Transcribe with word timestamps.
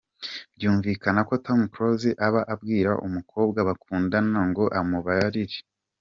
byumvikana 0.55 1.19
ko 1.27 1.33
Tom 1.45 1.59
Close 1.73 2.09
aba 2.27 2.41
abwira 2.53 2.91
umukobwa 3.07 3.59
bakundanaga 3.67 4.41
ngo 4.49 4.63
amubabarire. 4.79 5.57